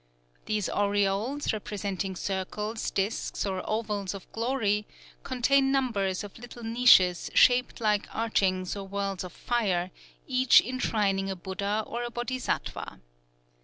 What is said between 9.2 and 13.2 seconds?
of fire, each enshrining a Buddha or a Bodhisattva.